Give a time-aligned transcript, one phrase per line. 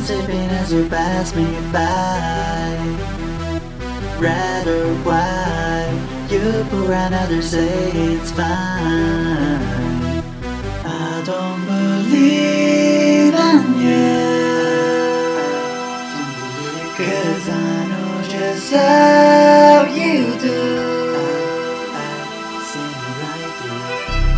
[0.00, 2.78] sleeping as you pass me by.
[4.18, 9.62] Red or white, you pour another say it's fine.
[10.84, 14.18] I don't believe in you.
[16.98, 20.78] Cause I know just how you do.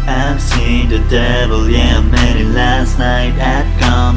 [0.07, 2.01] I've seen the devil, yeah,
[2.41, 3.70] it last night at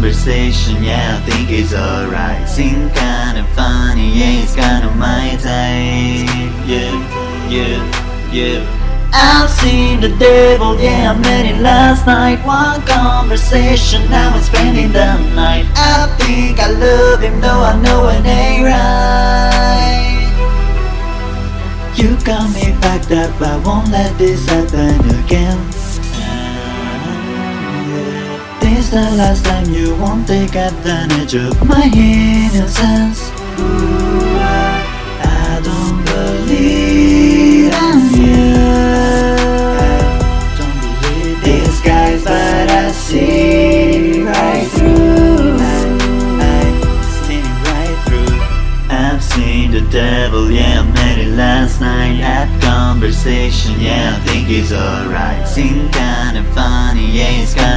[0.04, 2.46] conversation, yeah, I think it's alright.
[2.50, 6.28] Seem kinda funny, yeah, it's kinda my type.
[6.68, 6.92] Yeah,
[7.48, 7.80] yeah,
[8.30, 8.60] yeah.
[9.14, 12.46] I've seen the devil, yeah, I met him last night.
[12.46, 15.68] One conversation, now I'm spending the night.
[15.78, 20.20] I think I love him, though I know it ain't right.
[21.96, 25.33] You got me backed up, I won't let this happen again.
[29.18, 33.30] Last time you won't take advantage of my innocence.
[35.22, 38.56] I, don't believe in you.
[40.58, 40.82] Don't
[42.24, 45.14] but I see right through.
[48.90, 54.72] I've seen the devil, yeah, met it last night at conversation, yeah, I think it's
[54.72, 55.48] alright.
[55.48, 57.73] Seem kinda funny, yeah, it's kinda.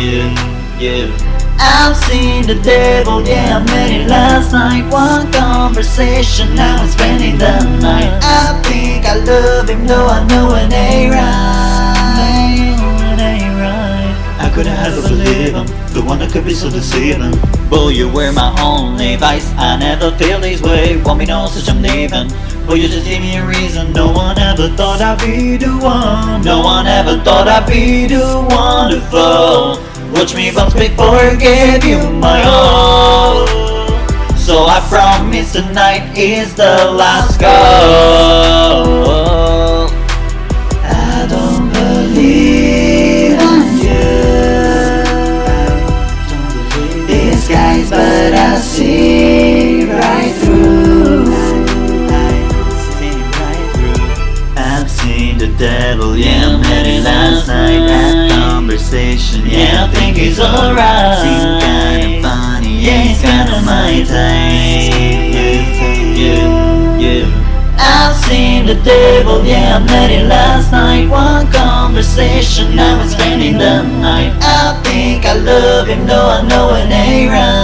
[0.00, 1.12] Yeah, yeah.
[1.60, 4.90] I've seen the devil, yeah, I've met it last night.
[4.90, 8.08] One conversation, now I'm spending the night.
[8.22, 12.80] I think I love him, though I know it ain't right.
[13.12, 14.40] It ain't right.
[14.40, 17.36] I couldn't help but believe him, the one that could be so deceiving.
[17.68, 19.52] Boy, you were my only vice.
[19.58, 20.96] I never feel this way.
[21.02, 22.30] Want me know such I'm leaving.
[22.66, 23.92] Boy, you just gave me a reason.
[23.92, 26.42] No one ever thought I'd be the one.
[26.42, 29.49] No one ever thought I'd be the wonderful.
[30.20, 33.46] Watch me bounce before I give you my all.
[34.36, 37.48] So I promise tonight is the last call
[40.84, 44.10] I don't believe in you.
[47.48, 51.32] Guys, but I see right through.
[54.54, 58.39] I've seen the devil, yeah, I met it last night.
[58.70, 61.18] Conversation, yeah, I think it's alright.
[61.18, 64.94] Seem kinda funny, yeah, it's kinda my type.
[65.34, 67.26] Yeah, yeah, yeah.
[67.76, 71.08] I've seen the devil, yeah, I met it last night.
[71.08, 74.34] One conversation, now I'm spending the night.
[74.40, 77.59] I think I love him, though I know it ain't right.